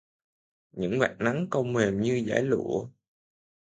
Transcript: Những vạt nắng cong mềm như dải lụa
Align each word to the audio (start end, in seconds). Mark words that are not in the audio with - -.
Những 0.71 0.99
vạt 0.99 1.11
nắng 1.19 1.47
cong 1.49 1.73
mềm 1.73 2.01
như 2.01 2.25
dải 2.27 2.41
lụa 2.43 2.87